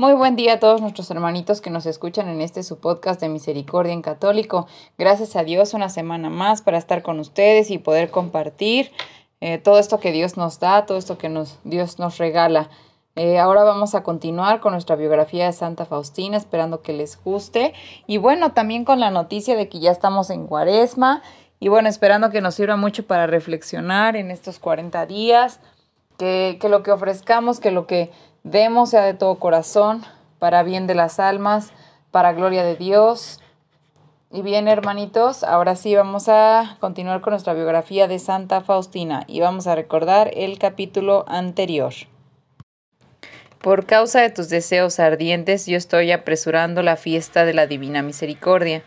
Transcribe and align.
Muy 0.00 0.14
buen 0.14 0.34
día 0.34 0.54
a 0.54 0.58
todos 0.60 0.80
nuestros 0.80 1.10
hermanitos 1.10 1.60
que 1.60 1.68
nos 1.68 1.84
escuchan 1.84 2.26
en 2.30 2.40
este 2.40 2.62
su 2.62 2.78
podcast 2.78 3.20
de 3.20 3.28
Misericordia 3.28 3.92
en 3.92 4.00
Católico. 4.00 4.66
Gracias 4.96 5.36
a 5.36 5.44
Dios 5.44 5.74
una 5.74 5.90
semana 5.90 6.30
más 6.30 6.62
para 6.62 6.78
estar 6.78 7.02
con 7.02 7.20
ustedes 7.20 7.70
y 7.70 7.76
poder 7.76 8.10
compartir 8.10 8.92
eh, 9.42 9.58
todo 9.58 9.78
esto 9.78 10.00
que 10.00 10.10
Dios 10.10 10.38
nos 10.38 10.58
da, 10.58 10.86
todo 10.86 10.96
esto 10.96 11.18
que 11.18 11.28
nos, 11.28 11.58
Dios 11.64 11.98
nos 11.98 12.16
regala. 12.16 12.70
Eh, 13.14 13.38
ahora 13.38 13.62
vamos 13.62 13.94
a 13.94 14.02
continuar 14.02 14.60
con 14.60 14.72
nuestra 14.72 14.96
biografía 14.96 15.44
de 15.44 15.52
Santa 15.52 15.84
Faustina, 15.84 16.38
esperando 16.38 16.80
que 16.80 16.94
les 16.94 17.22
guste. 17.22 17.74
Y 18.06 18.16
bueno, 18.16 18.52
también 18.52 18.86
con 18.86 19.00
la 19.00 19.10
noticia 19.10 19.54
de 19.54 19.68
que 19.68 19.80
ya 19.80 19.90
estamos 19.90 20.30
en 20.30 20.46
cuaresma. 20.46 21.22
Y 21.58 21.68
bueno, 21.68 21.90
esperando 21.90 22.30
que 22.30 22.40
nos 22.40 22.54
sirva 22.54 22.76
mucho 22.76 23.06
para 23.06 23.26
reflexionar 23.26 24.16
en 24.16 24.30
estos 24.30 24.60
40 24.60 25.04
días, 25.04 25.60
que, 26.16 26.56
que 26.58 26.70
lo 26.70 26.82
que 26.82 26.90
ofrezcamos, 26.90 27.60
que 27.60 27.70
lo 27.70 27.86
que 27.86 28.10
demos 28.44 28.90
sea 28.90 29.04
de 29.04 29.14
todo 29.14 29.36
corazón, 29.36 30.04
para 30.38 30.62
bien 30.62 30.86
de 30.86 30.94
las 30.94 31.20
almas, 31.20 31.70
para 32.10 32.32
gloria 32.32 32.64
de 32.64 32.76
Dios. 32.76 33.40
Y 34.32 34.42
bien, 34.42 34.68
hermanitos, 34.68 35.44
ahora 35.44 35.76
sí 35.76 35.94
vamos 35.94 36.28
a 36.28 36.76
continuar 36.80 37.20
con 37.20 37.32
nuestra 37.32 37.52
biografía 37.52 38.08
de 38.08 38.18
Santa 38.18 38.60
Faustina 38.60 39.24
y 39.26 39.40
vamos 39.40 39.66
a 39.66 39.74
recordar 39.74 40.30
el 40.34 40.58
capítulo 40.58 41.24
anterior. 41.28 41.92
Por 43.60 43.84
causa 43.84 44.22
de 44.22 44.30
tus 44.30 44.48
deseos 44.48 45.00
ardientes, 45.00 45.66
yo 45.66 45.76
estoy 45.76 46.12
apresurando 46.12 46.82
la 46.82 46.96
fiesta 46.96 47.44
de 47.44 47.52
la 47.52 47.66
Divina 47.66 48.02
Misericordia. 48.02 48.82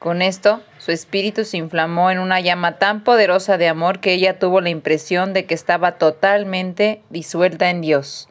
Con 0.00 0.20
esto, 0.20 0.62
su 0.78 0.90
espíritu 0.90 1.44
se 1.44 1.58
inflamó 1.58 2.10
en 2.10 2.18
una 2.18 2.40
llama 2.40 2.78
tan 2.78 3.04
poderosa 3.04 3.56
de 3.56 3.68
amor 3.68 4.00
que 4.00 4.14
ella 4.14 4.40
tuvo 4.40 4.60
la 4.60 4.70
impresión 4.70 5.32
de 5.32 5.44
que 5.46 5.54
estaba 5.54 5.98
totalmente 5.98 7.02
disuelta 7.08 7.70
en 7.70 7.82
Dios. 7.82 8.28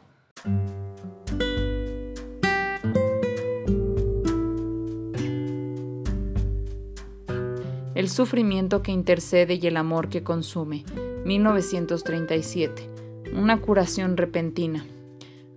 El 7.96 8.10
sufrimiento 8.10 8.82
que 8.82 8.92
intercede 8.92 9.54
y 9.54 9.68
el 9.68 9.78
amor 9.78 10.10
que 10.10 10.22
consume. 10.22 10.84
1937. 11.24 12.90
Una 13.34 13.62
curación 13.62 14.18
repentina. 14.18 14.86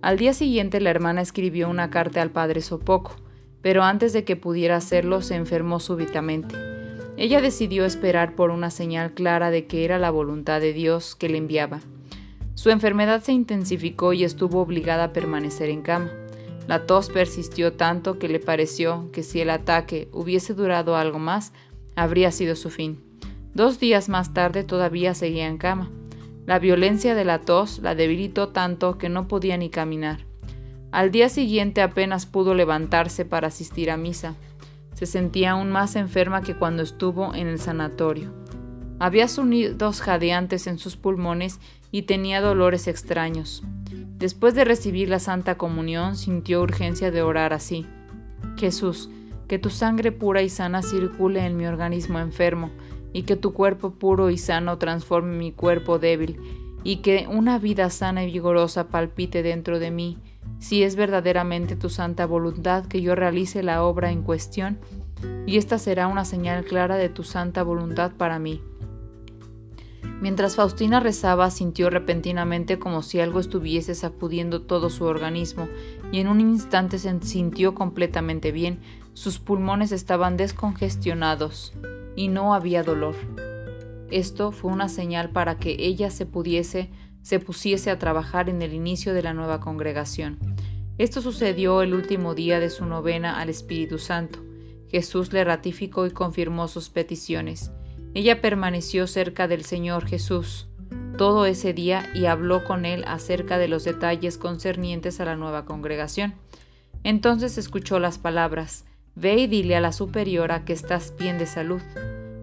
Al 0.01 0.17
día 0.17 0.31
siguiente 0.31 0.79
la 0.79 0.89
hermana 0.89 1.19
escribió 1.19 1.67
una 1.67 1.89
carta 1.89 2.21
al 2.21 2.31
padre 2.31 2.61
Sopoco, 2.61 3.17
pero 3.61 3.83
antes 3.83 4.13
de 4.13 4.23
que 4.23 4.37
pudiera 4.37 4.77
hacerlo 4.77 5.21
se 5.21 5.35
enfermó 5.35 5.81
súbitamente. 5.81 6.55
Ella 7.17 7.41
decidió 7.41 7.83
esperar 7.83 8.35
por 8.35 8.51
una 8.51 8.71
señal 8.71 9.11
clara 9.13 9.51
de 9.51 9.67
que 9.67 9.83
era 9.83 9.99
la 9.99 10.09
voluntad 10.09 10.61
de 10.61 10.71
Dios 10.71 11.15
que 11.15 11.27
le 11.27 11.39
enviaba. 11.39 11.81
Su 12.53 12.69
enfermedad 12.69 13.21
se 13.21 13.33
intensificó 13.33 14.13
y 14.13 14.23
estuvo 14.23 14.61
obligada 14.61 15.03
a 15.03 15.13
permanecer 15.13 15.69
en 15.69 15.81
cama. 15.81 16.09
La 16.67 16.85
tos 16.85 17.09
persistió 17.09 17.73
tanto 17.73 18.17
que 18.19 18.29
le 18.29 18.39
pareció 18.39 19.09
que 19.11 19.23
si 19.23 19.41
el 19.41 19.49
ataque 19.49 20.07
hubiese 20.13 20.53
durado 20.53 20.95
algo 20.95 21.17
más, 21.19 21.51
habría 22.01 22.31
sido 22.31 22.55
su 22.55 22.69
fin. 22.69 23.03
Dos 23.53 23.79
días 23.79 24.09
más 24.09 24.33
tarde 24.33 24.63
todavía 24.63 25.13
seguía 25.13 25.47
en 25.47 25.57
cama. 25.57 25.91
La 26.45 26.59
violencia 26.59 27.15
de 27.15 27.25
la 27.25 27.39
tos 27.39 27.79
la 27.79 27.95
debilitó 27.95 28.49
tanto 28.49 28.97
que 28.97 29.09
no 29.09 29.27
podía 29.27 29.57
ni 29.57 29.69
caminar. 29.69 30.19
Al 30.91 31.11
día 31.11 31.29
siguiente 31.29 31.81
apenas 31.81 32.25
pudo 32.25 32.55
levantarse 32.55 33.25
para 33.25 33.47
asistir 33.47 33.91
a 33.91 33.97
misa. 33.97 34.35
Se 34.93 35.05
sentía 35.05 35.51
aún 35.51 35.71
más 35.71 35.95
enferma 35.95 36.41
que 36.41 36.55
cuando 36.55 36.81
estuvo 36.81 37.35
en 37.35 37.47
el 37.47 37.59
sanatorio. 37.59 38.33
Había 38.97 39.27
sonidos 39.27 40.01
jadeantes 40.01 40.67
en 40.67 40.77
sus 40.77 40.97
pulmones 40.97 41.59
y 41.91 42.03
tenía 42.03 42.41
dolores 42.41 42.87
extraños. 42.87 43.63
Después 44.17 44.55
de 44.55 44.65
recibir 44.65 45.07
la 45.07 45.19
Santa 45.19 45.57
Comunión 45.57 46.17
sintió 46.17 46.61
urgencia 46.61 47.11
de 47.11 47.21
orar 47.21 47.53
así. 47.53 47.85
Jesús, 48.57 49.09
que 49.49 49.59
tu 49.59 49.69
sangre 49.71 50.13
pura 50.13 50.43
y 50.43 50.47
sana 50.47 50.83
circule 50.83 51.45
en 51.45 51.57
mi 51.57 51.65
organismo 51.65 52.19
enfermo, 52.19 52.69
y 53.11 53.23
que 53.23 53.35
tu 53.35 53.51
cuerpo 53.51 53.91
puro 53.95 54.29
y 54.29 54.37
sano 54.37 54.77
transforme 54.77 55.35
mi 55.35 55.51
cuerpo 55.51 55.97
débil, 55.97 56.39
y 56.83 56.97
que 56.97 57.27
una 57.27 57.57
vida 57.57 57.89
sana 57.89 58.23
y 58.23 58.31
vigorosa 58.31 58.87
palpite 58.87 59.41
dentro 59.43 59.79
de 59.79 59.89
mí, 59.89 60.19
si 60.59 60.83
es 60.83 60.95
verdaderamente 60.95 61.75
tu 61.75 61.89
santa 61.89 62.27
voluntad 62.27 62.85
que 62.85 63.01
yo 63.01 63.15
realice 63.15 63.63
la 63.63 63.83
obra 63.83 64.11
en 64.11 64.21
cuestión, 64.21 64.77
y 65.47 65.57
esta 65.57 65.79
será 65.79 66.07
una 66.07 66.25
señal 66.25 66.63
clara 66.63 66.95
de 66.97 67.09
tu 67.09 67.23
santa 67.23 67.63
voluntad 67.63 68.11
para 68.17 68.37
mí. 68.37 68.61
Mientras 70.21 70.57
Faustina 70.57 70.99
rezaba, 70.99 71.49
sintió 71.49 71.89
repentinamente 71.89 72.77
como 72.77 73.03
si 73.03 73.21
algo 73.21 73.39
estuviese 73.39 73.95
sacudiendo 73.95 74.63
todo 74.63 74.89
su 74.89 75.05
organismo, 75.05 75.69
y 76.11 76.19
en 76.19 76.27
un 76.27 76.41
instante 76.41 76.99
se 76.99 77.21
sintió 77.21 77.73
completamente 77.73 78.51
bien, 78.51 78.79
sus 79.13 79.39
pulmones 79.39 79.93
estaban 79.93 80.35
descongestionados 80.35 81.73
y 82.17 82.27
no 82.27 82.53
había 82.53 82.83
dolor. 82.83 83.15
Esto 84.11 84.51
fue 84.51 84.71
una 84.71 84.89
señal 84.89 85.29
para 85.29 85.57
que 85.57 85.77
ella 85.79 86.09
se 86.09 86.25
pudiese, 86.25 86.89
se 87.21 87.39
pusiese 87.39 87.89
a 87.89 87.99
trabajar 87.99 88.49
en 88.49 88.61
el 88.61 88.73
inicio 88.73 89.13
de 89.13 89.23
la 89.23 89.33
nueva 89.33 89.61
congregación. 89.61 90.37
Esto 90.97 91.21
sucedió 91.21 91.81
el 91.81 91.93
último 91.93 92.35
día 92.35 92.59
de 92.59 92.69
su 92.69 92.85
novena 92.85 93.39
al 93.39 93.49
Espíritu 93.49 93.99
Santo. 93.99 94.39
Jesús 94.89 95.31
le 95.31 95.45
ratificó 95.45 96.05
y 96.05 96.11
confirmó 96.11 96.67
sus 96.67 96.89
peticiones. 96.89 97.71
Ella 98.13 98.41
permaneció 98.41 99.07
cerca 99.07 99.47
del 99.47 99.63
Señor 99.63 100.07
Jesús 100.07 100.69
todo 101.19 101.45
ese 101.45 101.73
día 101.73 102.09
y 102.15 102.27
habló 102.27 102.63
con 102.63 102.85
él 102.85 103.03
acerca 103.05 103.57
de 103.57 103.67
los 103.67 103.83
detalles 103.83 104.37
concernientes 104.37 105.19
a 105.19 105.25
la 105.25 105.35
nueva 105.35 105.65
congregación. 105.65 106.35
Entonces 107.03 107.57
escuchó 107.57 107.99
las 107.99 108.17
palabras, 108.17 108.85
Ve 109.15 109.35
y 109.35 109.47
dile 109.47 109.75
a 109.75 109.81
la 109.81 109.91
superiora 109.91 110.63
que 110.63 110.71
estás 110.71 111.13
bien 111.19 111.37
de 111.37 111.45
salud. 111.45 111.81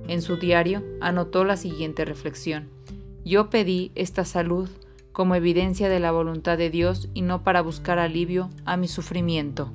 En 0.09 0.21
su 0.21 0.37
diario 0.37 0.85
anotó 1.01 1.45
la 1.45 1.57
siguiente 1.57 2.05
reflexión. 2.05 2.69
Yo 3.25 3.49
pedí 3.49 3.93
esta 3.95 4.27
salud 4.27 4.69
como 5.11 5.35
evidencia 5.35 5.89
de 5.89 5.99
la 5.99 6.13
voluntad 6.13 6.59
de 6.59 6.69
Dios 6.69 7.09
y 7.15 7.23
no 7.23 7.45
para 7.45 7.63
buscar 7.63 7.99
alivio 7.99 8.51
a 8.67 8.77
mi 8.77 8.89
sufrimiento. 8.89 9.73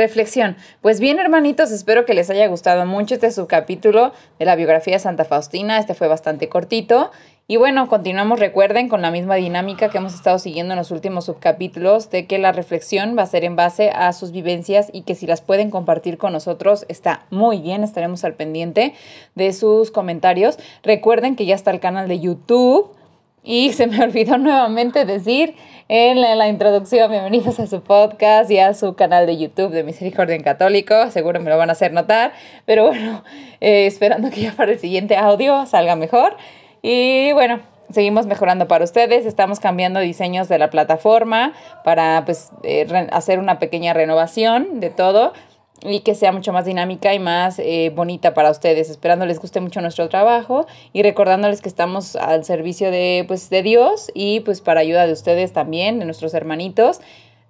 Reflexión. 0.00 0.56
Pues 0.80 0.98
bien, 0.98 1.18
hermanitos, 1.18 1.70
espero 1.70 2.06
que 2.06 2.14
les 2.14 2.30
haya 2.30 2.46
gustado 2.46 2.86
mucho 2.86 3.16
este 3.16 3.30
subcapítulo 3.30 4.12
de 4.38 4.46
la 4.46 4.56
biografía 4.56 4.94
de 4.94 4.98
Santa 4.98 5.26
Faustina. 5.26 5.78
Este 5.78 5.92
fue 5.92 6.08
bastante 6.08 6.48
cortito. 6.48 7.10
Y 7.46 7.58
bueno, 7.58 7.86
continuamos, 7.86 8.40
recuerden, 8.40 8.88
con 8.88 9.02
la 9.02 9.10
misma 9.10 9.34
dinámica 9.34 9.90
que 9.90 9.98
hemos 9.98 10.14
estado 10.14 10.38
siguiendo 10.38 10.72
en 10.72 10.78
los 10.78 10.90
últimos 10.90 11.26
subcapítulos, 11.26 12.08
de 12.08 12.26
que 12.26 12.38
la 12.38 12.52
reflexión 12.52 13.14
va 13.18 13.24
a 13.24 13.26
ser 13.26 13.44
en 13.44 13.56
base 13.56 13.90
a 13.90 14.14
sus 14.14 14.32
vivencias 14.32 14.88
y 14.90 15.02
que 15.02 15.14
si 15.14 15.26
las 15.26 15.42
pueden 15.42 15.68
compartir 15.70 16.16
con 16.16 16.32
nosotros 16.32 16.86
está 16.88 17.26
muy 17.28 17.60
bien, 17.60 17.84
estaremos 17.84 18.24
al 18.24 18.32
pendiente 18.32 18.94
de 19.34 19.52
sus 19.52 19.90
comentarios. 19.90 20.58
Recuerden 20.82 21.36
que 21.36 21.44
ya 21.44 21.54
está 21.54 21.72
el 21.72 21.80
canal 21.80 22.08
de 22.08 22.20
YouTube 22.20 22.96
y 23.42 23.72
se 23.72 23.86
me 23.86 24.00
olvidó 24.02 24.38
nuevamente 24.38 25.04
decir 25.04 25.54
en 25.88 26.20
la, 26.20 26.48
introducción, 26.48 27.10
bienvenidos 27.10 27.58
a 27.58 27.66
su 27.66 27.82
podcast 27.82 28.48
y 28.50 28.58
a 28.58 28.74
su 28.74 28.94
canal 28.94 29.26
de 29.26 29.36
YouTube 29.36 29.72
de 29.72 29.82
Misericordia 29.82 30.36
en 30.36 30.42
Católico. 30.42 31.10
Seguro 31.10 31.40
me 31.40 31.50
lo 31.50 31.58
van 31.58 31.68
a 31.68 31.72
hacer 31.72 31.92
notar, 31.92 32.32
pero 32.64 32.86
bueno, 32.86 33.24
eh, 33.60 33.86
esperando 33.86 34.30
que 34.30 34.42
ya 34.42 34.52
para 34.52 34.70
el 34.70 34.78
siguiente 34.78 35.16
audio 35.16 35.66
salga 35.66 35.96
mejor. 35.96 36.36
Y 36.80 37.32
bueno, 37.32 37.60
seguimos 37.90 38.26
mejorando 38.26 38.68
para 38.68 38.84
ustedes. 38.84 39.26
Estamos 39.26 39.58
cambiando 39.58 39.98
diseños 39.98 40.48
de 40.48 40.58
la 40.58 40.70
plataforma 40.70 41.54
para 41.82 42.24
pues, 42.24 42.52
eh, 42.62 42.86
hacer 43.10 43.40
una 43.40 43.58
pequeña 43.58 43.92
renovación 43.92 44.78
de 44.78 44.90
todo 44.90 45.32
y 45.82 46.00
que 46.00 46.14
sea 46.14 46.32
mucho 46.32 46.52
más 46.52 46.64
dinámica 46.64 47.14
y 47.14 47.18
más 47.18 47.58
eh, 47.58 47.92
bonita 47.94 48.34
para 48.34 48.50
ustedes. 48.50 48.90
Esperando 48.90 49.26
les 49.26 49.40
guste 49.40 49.60
mucho 49.60 49.80
nuestro 49.80 50.08
trabajo 50.08 50.66
y 50.92 51.02
recordándoles 51.02 51.62
que 51.62 51.68
estamos 51.68 52.16
al 52.16 52.44
servicio 52.44 52.90
de, 52.90 53.24
pues, 53.26 53.50
de 53.50 53.62
Dios 53.62 54.10
y 54.14 54.40
pues 54.40 54.60
para 54.60 54.80
ayuda 54.80 55.06
de 55.06 55.12
ustedes 55.12 55.52
también, 55.52 55.98
de 55.98 56.04
nuestros 56.04 56.34
hermanitos. 56.34 57.00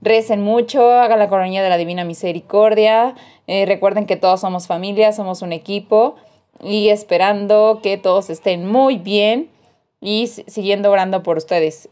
Recen 0.00 0.40
mucho, 0.40 0.92
hagan 0.92 1.18
la 1.18 1.28
coronilla 1.28 1.62
de 1.62 1.68
la 1.68 1.76
Divina 1.76 2.04
Misericordia. 2.04 3.14
Eh, 3.46 3.66
recuerden 3.66 4.06
que 4.06 4.16
todos 4.16 4.40
somos 4.40 4.66
familia, 4.66 5.12
somos 5.12 5.42
un 5.42 5.52
equipo 5.52 6.14
y 6.62 6.88
esperando 6.88 7.80
que 7.82 7.98
todos 7.98 8.30
estén 8.30 8.66
muy 8.66 8.96
bien 8.96 9.50
y 10.00 10.26
siguiendo 10.28 10.90
orando 10.90 11.22
por 11.22 11.36
ustedes. 11.36 11.88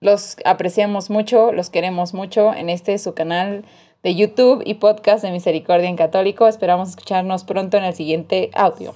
Los 0.00 0.36
apreciamos 0.44 1.10
mucho, 1.10 1.52
los 1.52 1.70
queremos 1.70 2.14
mucho 2.14 2.52
en 2.52 2.68
este 2.68 2.98
su 2.98 3.14
canal 3.14 3.64
de 4.06 4.14
YouTube 4.14 4.62
y 4.64 4.74
podcast 4.74 5.24
de 5.24 5.32
Misericordia 5.32 5.88
en 5.88 5.96
Católico. 5.96 6.46
Esperamos 6.46 6.90
escucharnos 6.90 7.42
pronto 7.42 7.76
en 7.76 7.82
el 7.82 7.92
siguiente 7.92 8.52
audio. 8.54 8.94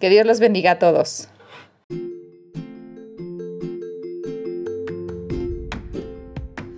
Que 0.00 0.10
Dios 0.10 0.26
los 0.26 0.40
bendiga 0.40 0.72
a 0.72 0.78
todos. 0.80 1.28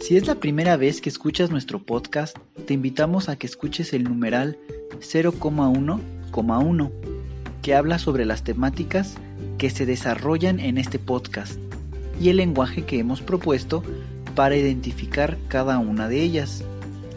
Si 0.01 0.19
es 0.19 0.27
la 0.27 0.35
primera 0.35 0.77
vez 0.77 1.01
que 1.01 1.09
escuchas 1.09 1.51
nuestro 1.51 1.79
podcast, 1.79 2.37
te 2.67 2.75
invitamos 2.75 3.31
a 3.31 3.37
que 3.37 3.47
escuches 3.47 3.95
el 3.95 4.05
numeral 4.05 4.59
0,1,1, 4.99 6.91
que 7.63 7.75
habla 7.75 7.99
sobre 7.99 8.27
las 8.27 8.45
temáticas 8.45 9.15
que 9.57 9.71
se 9.71 9.87
desarrollan 9.87 10.61
en 10.61 10.77
este 10.77 10.99
podcast 10.99 11.59
y 12.21 12.29
el 12.29 12.37
lenguaje 12.37 12.85
que 12.85 12.99
hemos 12.99 13.23
propuesto 13.23 13.83
para 14.35 14.57
identificar 14.57 15.39
cada 15.49 15.79
una 15.79 16.09
de 16.09 16.21
ellas, 16.21 16.63